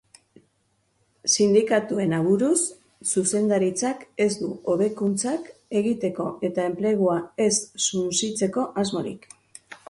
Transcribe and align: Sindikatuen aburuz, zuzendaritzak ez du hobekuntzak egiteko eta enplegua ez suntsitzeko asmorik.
Sindikatuen 1.33 2.15
aburuz, 2.19 2.55
zuzendaritzak 3.13 4.01
ez 4.25 4.27
du 4.39 4.49
hobekuntzak 4.73 5.45
egiteko 5.83 6.27
eta 6.51 6.67
enplegua 6.71 7.19
ez 7.47 7.53
suntsitzeko 7.91 8.67
asmorik. 8.87 9.31